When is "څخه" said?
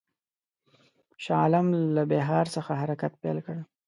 2.55-2.71